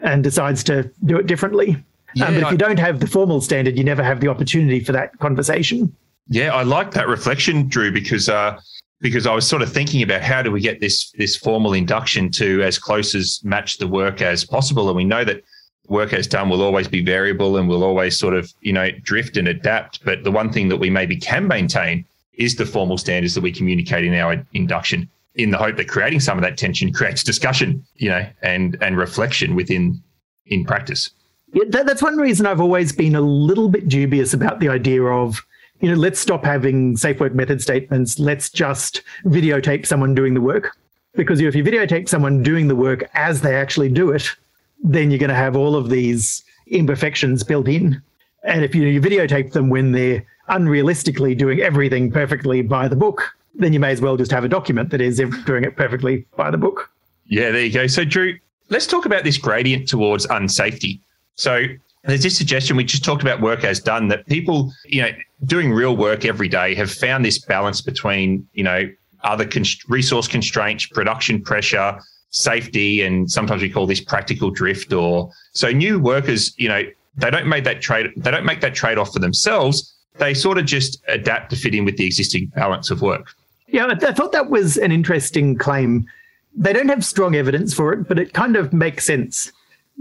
[0.00, 1.82] and decides to do it differently.
[2.14, 4.80] Yeah, um, but if you don't have the formal standard, you never have the opportunity
[4.80, 5.94] for that conversation.
[6.28, 8.58] Yeah, I like that reflection, Drew, because uh,
[9.00, 12.30] because I was sort of thinking about how do we get this this formal induction
[12.32, 15.42] to as close as match the work as possible, and we know that
[15.88, 19.36] work as done will always be variable and will always sort of you know drift
[19.36, 20.04] and adapt.
[20.04, 23.52] But the one thing that we maybe can maintain is the formal standards that we
[23.52, 27.84] communicate in our induction, in the hope that creating some of that tension creates discussion,
[27.96, 30.02] you know, and and reflection within
[30.46, 31.10] in practice.
[31.52, 35.02] Yeah, that, that's one reason I've always been a little bit dubious about the idea
[35.02, 35.40] of,
[35.80, 38.18] you know, let's stop having safe work method statements.
[38.18, 40.76] Let's just videotape someone doing the work.
[41.14, 44.34] Because if you videotape someone doing the work as they actually do it,
[44.82, 48.02] then you're going to have all of these imperfections built in.
[48.44, 53.35] And if you, you videotape them when they're unrealistically doing everything perfectly by the book,
[53.58, 56.50] then you may as well just have a document that is doing it perfectly by
[56.50, 56.90] the book.
[57.26, 57.86] Yeah, there you go.
[57.86, 58.38] So, Drew,
[58.68, 61.00] let's talk about this gradient towards unsafety.
[61.34, 61.64] So
[62.04, 65.10] there's this suggestion we just talked about work as done that people, you know,
[65.44, 68.88] doing real work every day have found this balance between, you know,
[69.24, 69.48] other
[69.88, 71.98] resource constraints, production pressure,
[72.30, 74.92] safety, and sometimes we call this practical drift.
[74.92, 76.82] Or so new workers, you know,
[77.16, 78.12] they don't make that trade.
[78.16, 79.94] They don't make that trade off for themselves.
[80.18, 83.34] They sort of just adapt to fit in with the existing balance of work.
[83.68, 86.06] Yeah, I thought that was an interesting claim.
[86.54, 89.52] They don't have strong evidence for it, but it kind of makes sense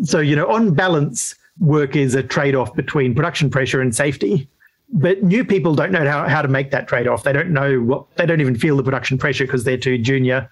[0.03, 4.49] so, you know, on balance, work is a trade off between production pressure and safety.
[4.91, 7.24] But new people don't know how, how to make that trade off.
[7.24, 10.49] They don't know what, they don't even feel the production pressure because they're too junior.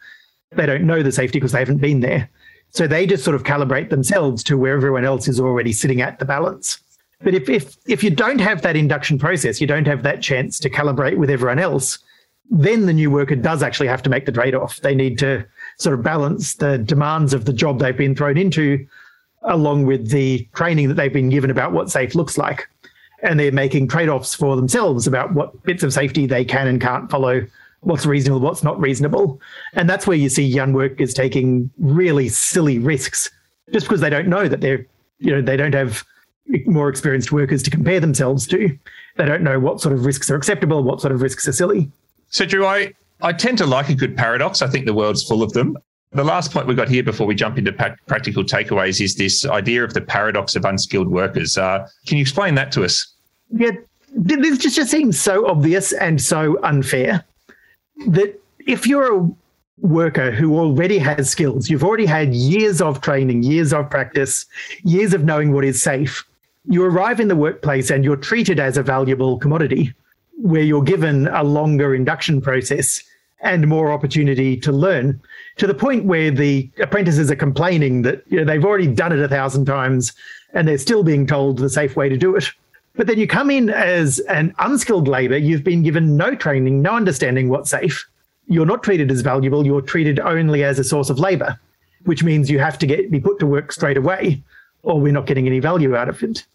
[0.51, 2.29] They don't know the safety because they haven't been there.
[2.69, 6.19] So they just sort of calibrate themselves to where everyone else is already sitting at
[6.19, 6.79] the balance.
[7.21, 10.59] But if, if, if you don't have that induction process, you don't have that chance
[10.59, 11.99] to calibrate with everyone else,
[12.49, 14.79] then the new worker does actually have to make the trade off.
[14.81, 15.45] They need to
[15.77, 18.85] sort of balance the demands of the job they've been thrown into
[19.43, 22.69] along with the training that they've been given about what safe looks like.
[23.21, 26.81] And they're making trade offs for themselves about what bits of safety they can and
[26.81, 27.45] can't follow,
[27.81, 29.39] what's reasonable, what's not reasonable.
[29.73, 33.29] And that's where you see young workers taking really silly risks
[33.71, 34.85] just because they don't know that they're,
[35.19, 36.03] you know, they don't have
[36.65, 38.77] more experienced workers to compare themselves to.
[39.15, 41.89] They don't know what sort of risks are acceptable, what sort of risks are silly.
[42.33, 44.63] So, Drew, I, I tend to like a good paradox.
[44.63, 45.77] I think the world's full of them.
[46.13, 47.71] The last point we got here before we jump into
[48.07, 51.59] practical takeaways is this idea of the paradox of unskilled workers.
[51.59, 53.13] Uh, can you explain that to us?
[53.51, 53.71] Yeah,
[54.15, 57.23] this just, just seems so obvious and so unfair
[58.07, 59.31] that if you're a
[59.81, 64.47] worker who already has skills, you've already had years of training, years of practice,
[64.83, 66.25] years of knowing what is safe,
[66.65, 69.93] you arrive in the workplace and you're treated as a valuable commodity
[70.43, 73.01] where you're given a longer induction process
[73.39, 75.21] and more opportunity to learn
[75.55, 79.19] to the point where the apprentices are complaining that you know, they've already done it
[79.19, 80.11] a thousand times
[80.53, 82.51] and they're still being told the safe way to do it.
[82.95, 86.93] But then you come in as an unskilled labor, you've been given no training, no
[86.93, 88.05] understanding what's safe.
[88.47, 91.57] You're not treated as valuable, you're treated only as a source of labor,
[92.03, 94.43] which means you have to get be put to work straight away,
[94.81, 96.45] or we're not getting any value out of it.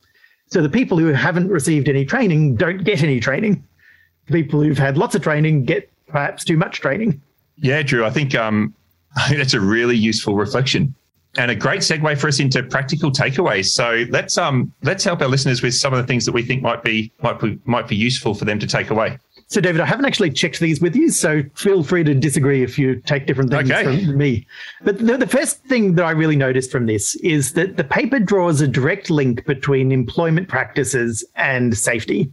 [0.48, 3.64] So the people who haven't received any training don't get any training.
[4.28, 7.20] People who've had lots of training get perhaps too much training.
[7.56, 8.04] Yeah, Drew.
[8.04, 8.74] I think um,
[9.30, 10.94] that's a really useful reflection
[11.36, 13.66] and a great segue for us into practical takeaways.
[13.66, 16.62] So let's um let's help our listeners with some of the things that we think
[16.62, 19.18] might be might be might be useful for them to take away.
[19.50, 22.78] So, David, I haven't actually checked these with you, so feel free to disagree if
[22.78, 24.04] you take different things okay.
[24.04, 24.46] from me.
[24.82, 28.18] But the, the, first thing that I really noticed from this is that the paper
[28.18, 32.30] draws a direct link between employment practices and safety.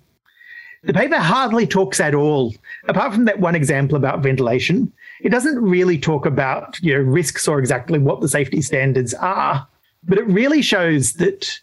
[0.86, 2.54] The paper hardly talks at all,
[2.88, 4.92] apart from that one example about ventilation.
[5.22, 9.68] It doesn't really talk about you know, risks or exactly what the safety standards are,
[10.04, 11.60] but it really shows that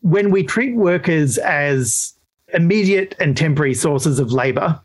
[0.00, 2.14] when we treat workers as
[2.54, 4.80] immediate and temporary sources of labor,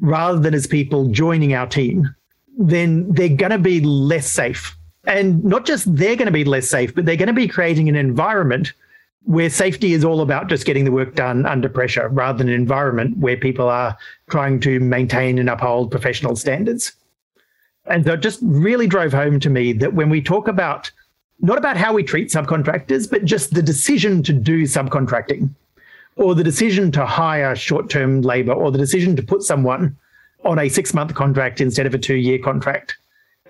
[0.00, 2.14] rather than as people joining our team,
[2.56, 4.76] then they're going to be less safe.
[5.04, 7.88] And not just they're going to be less safe, but they're going to be creating
[7.88, 8.72] an environment
[9.28, 12.54] where safety is all about just getting the work done under pressure rather than an
[12.54, 13.94] environment where people are
[14.30, 16.92] trying to maintain and uphold professional standards.
[17.84, 20.90] And so it just really drove home to me that when we talk about
[21.40, 25.50] not about how we treat subcontractors, but just the decision to do subcontracting,
[26.16, 29.94] or the decision to hire short term labor or the decision to put someone
[30.46, 32.96] on a six month contract instead of a two year contract.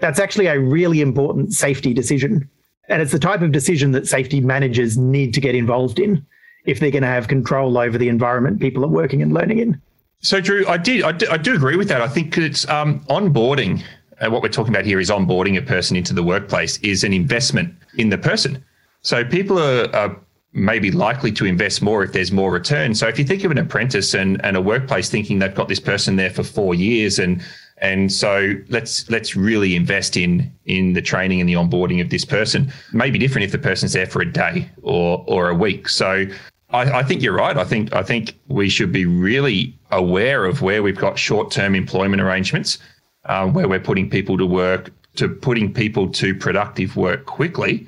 [0.00, 2.50] That's actually a really important safety decision.
[2.88, 6.24] And it's the type of decision that safety managers need to get involved in
[6.64, 9.80] if they're going to have control over the environment people are working and learning in.
[10.20, 12.02] So, Drew, I did, I do, I do agree with that.
[12.02, 13.82] I think it's um, onboarding.
[14.20, 17.12] Uh, what we're talking about here is onboarding a person into the workplace is an
[17.12, 18.64] investment in the person.
[19.02, 20.16] So people are, are
[20.52, 22.94] maybe likely to invest more if there's more return.
[22.94, 25.80] So if you think of an apprentice and, and a workplace thinking they've got this
[25.80, 27.40] person there for four years and
[27.80, 32.24] and so let's let's really invest in in the training and the onboarding of this
[32.24, 32.72] person.
[32.92, 35.88] Maybe different if the person's there for a day or or a week.
[35.88, 36.26] So
[36.70, 37.56] I, I think you're right.
[37.56, 41.74] I think I think we should be really aware of where we've got short term
[41.74, 42.78] employment arrangements,
[43.24, 47.86] uh, where we're putting people to work, to putting people to productive work quickly,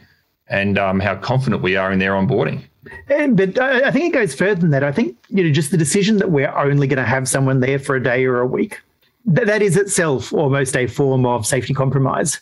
[0.49, 2.63] and um, how confident we are in their onboarding.
[3.09, 4.83] And, but I think it goes further than that.
[4.83, 7.79] I think you know just the decision that we're only going to have someone there
[7.79, 8.81] for a day or a week,
[9.35, 12.41] th- that is itself almost a form of safety compromise.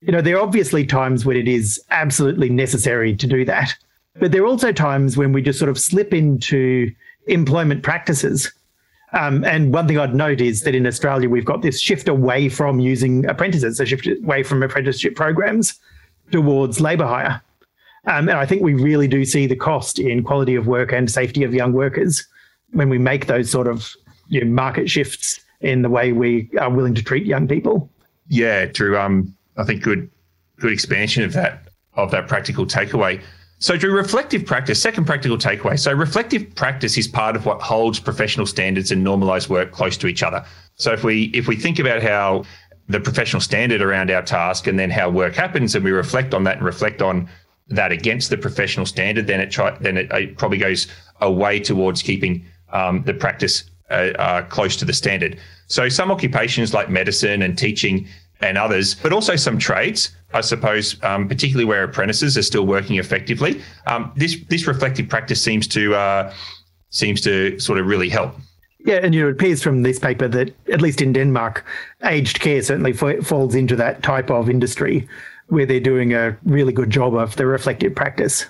[0.00, 3.74] You know, there are obviously times when it is absolutely necessary to do that,
[4.18, 6.92] but there are also times when we just sort of slip into
[7.26, 8.52] employment practices.
[9.12, 12.48] Um, and one thing I'd note is that in Australia we've got this shift away
[12.48, 15.78] from using apprentices, a shift away from apprenticeship programs
[16.30, 17.40] towards labour hire.
[18.06, 21.10] Um, and I think we really do see the cost in quality of work and
[21.10, 22.26] safety of young workers
[22.72, 23.92] when we make those sort of
[24.28, 27.90] you know, market shifts in the way we are willing to treat young people.
[28.28, 28.98] Yeah, Drew.
[28.98, 30.10] Um, I think good,
[30.58, 33.20] good expansion of that of that practical takeaway.
[33.58, 35.78] So, Drew, reflective practice, second practical takeaway.
[35.78, 40.06] So, reflective practice is part of what holds professional standards and normalized work close to
[40.06, 40.44] each other.
[40.76, 42.44] So, if we if we think about how
[42.88, 46.44] the professional standard around our task and then how work happens, and we reflect on
[46.44, 47.28] that and reflect on
[47.68, 50.86] that against the professional standard, then it try, then it, it probably goes
[51.20, 55.38] away towards keeping um, the practice uh, close to the standard.
[55.66, 58.06] So some occupations like medicine and teaching
[58.40, 62.96] and others, but also some trades, I suppose, um, particularly where apprentices are still working
[62.96, 63.62] effectively.
[63.86, 66.34] Um, this this reflective practice seems to uh,
[66.90, 68.34] seems to sort of really help.
[68.80, 71.64] Yeah, and you know, it appears from this paper that at least in Denmark,
[72.04, 75.08] aged care certainly f- falls into that type of industry
[75.48, 78.46] where they're doing a really good job of the reflective practice.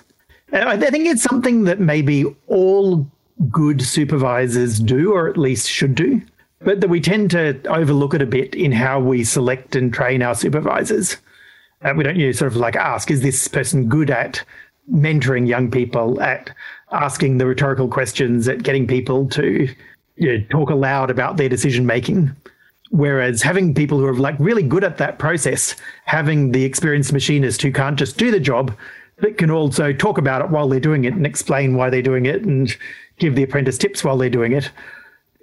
[0.53, 3.05] I think it's something that maybe all
[3.49, 6.21] good supervisors do, or at least should do,
[6.61, 10.21] but that we tend to overlook it a bit in how we select and train
[10.21, 11.17] our supervisors.
[11.95, 14.43] We don't you know, sort of like ask, is this person good at
[14.91, 16.49] mentoring young people, at
[16.91, 19.67] asking the rhetorical questions, at getting people to
[20.15, 22.35] you know, talk aloud about their decision making?
[22.89, 25.75] Whereas having people who are like really good at that process,
[26.05, 28.75] having the experienced machinist who can't just do the job,
[29.19, 32.25] but can also talk about it while they're doing it and explain why they're doing
[32.25, 32.75] it and
[33.19, 34.71] give the apprentice tips while they're doing it,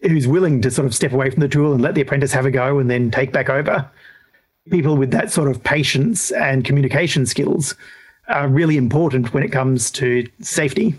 [0.02, 2.46] who's willing to sort of step away from the tool and let the apprentice have
[2.46, 3.88] a go and then take back over.
[4.70, 7.74] People with that sort of patience and communication skills
[8.28, 10.94] are really important when it comes to safety.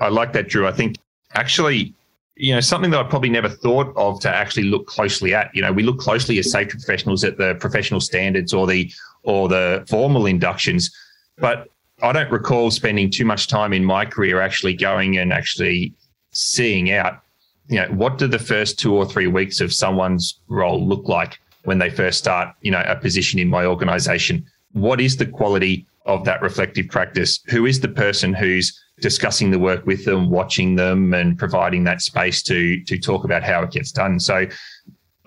[0.00, 0.66] I like that, Drew.
[0.66, 0.96] I think
[1.34, 1.92] actually,
[2.36, 5.54] you know, something that I probably never thought of to actually look closely at.
[5.54, 8.90] You know, we look closely as safety professionals at the professional standards or the
[9.22, 10.90] or the formal inductions,
[11.38, 11.68] but
[12.02, 15.94] I don't recall spending too much time in my career actually going and actually
[16.32, 17.20] seeing out,
[17.68, 21.38] you know, what do the first two or three weeks of someone's role look like
[21.64, 24.44] when they first start, you know, a position in my organization?
[24.72, 27.40] What is the quality of that reflective practice?
[27.46, 32.02] Who is the person who's discussing the work with them, watching them, and providing that
[32.02, 34.18] space to to talk about how it gets done?
[34.18, 34.46] So,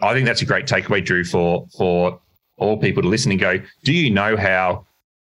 [0.02, 2.20] I think that's a great takeaway, Drew, for for
[2.58, 3.60] all people to listen and go.
[3.84, 4.87] Do you know how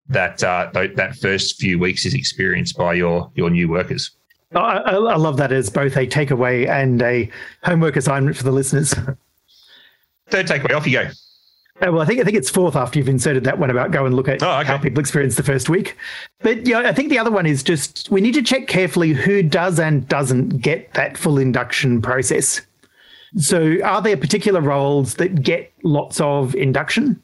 [0.08, 4.10] that uh, that first few weeks is experienced by your your new workers.
[4.54, 7.30] I, I love that as both a takeaway and a
[7.64, 8.94] homework assignment for the listeners.
[10.28, 11.10] Third takeaway, off you go.
[11.82, 14.06] Uh, well, I think I think it's fourth after you've inserted that one about go
[14.06, 14.66] and look at oh, okay.
[14.66, 15.96] how people experience the first week.
[16.40, 19.42] But yeah, I think the other one is just we need to check carefully who
[19.42, 22.62] does and doesn't get that full induction process.
[23.36, 27.20] So, are there particular roles that get lots of induction?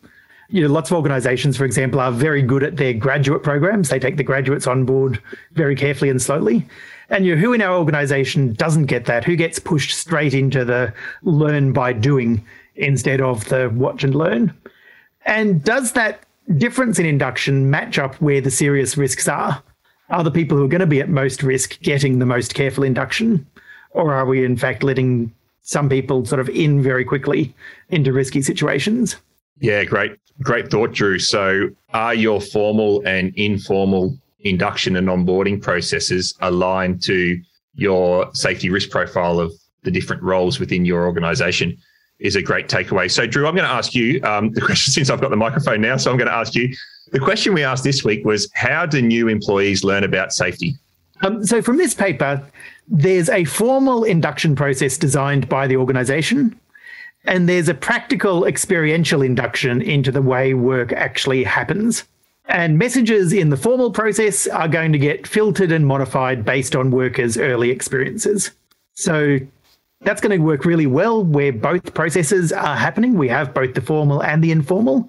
[0.52, 3.88] You know, lots of organizations, for example, are very good at their graduate programs.
[3.88, 5.20] They take the graduates on board
[5.52, 6.66] very carefully and slowly.
[7.08, 9.24] And you know, who in our organization doesn't get that?
[9.24, 10.92] Who gets pushed straight into the
[11.22, 12.44] learn by doing
[12.76, 14.52] instead of the watch and learn?
[15.24, 16.24] And does that
[16.58, 19.62] difference in induction match up where the serious risks are?
[20.10, 22.84] Are the people who are going to be at most risk getting the most careful
[22.84, 23.46] induction?
[23.92, 25.32] Or are we, in fact, letting
[25.62, 27.54] some people sort of in very quickly
[27.88, 29.16] into risky situations?
[29.60, 31.18] Yeah, great, great thought, Drew.
[31.18, 37.40] So, are your formal and informal induction and onboarding processes aligned to
[37.74, 41.76] your safety risk profile of the different roles within your organization?
[42.18, 43.10] Is a great takeaway.
[43.10, 45.80] So, Drew, I'm going to ask you um, the question since I've got the microphone
[45.80, 45.96] now.
[45.96, 46.72] So, I'm going to ask you
[47.10, 50.76] the question we asked this week was How do new employees learn about safety?
[51.22, 52.42] Um, so, from this paper,
[52.88, 56.58] there's a formal induction process designed by the organization
[57.24, 62.04] and there's a practical experiential induction into the way work actually happens.
[62.46, 66.90] And messages in the formal process are going to get filtered and modified based on
[66.90, 68.50] workers' early experiences.
[68.94, 69.38] So
[70.00, 73.16] that's going to work really well where both processes are happening.
[73.16, 75.08] We have both the formal and the informal,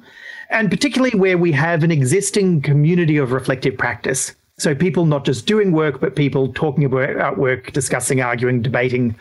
[0.51, 4.35] and particularly where we have an existing community of reflective practice.
[4.59, 9.15] So people not just doing work, but people talking about work, discussing, arguing, debating,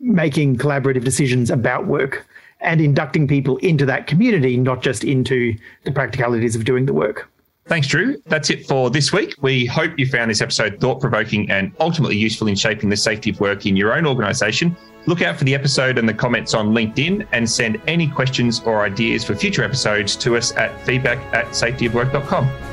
[0.00, 2.26] making collaborative decisions about work
[2.60, 7.30] and inducting people into that community, not just into the practicalities of doing the work.
[7.66, 8.16] Thanks, Drew.
[8.26, 9.34] That's it for this week.
[9.42, 13.28] We hope you found this episode thought provoking and ultimately useful in shaping the safety
[13.28, 14.74] of work in your own organisation.
[15.06, 18.82] Look out for the episode and the comments on LinkedIn and send any questions or
[18.82, 22.67] ideas for future episodes to us at feedback at safetyofwork.com.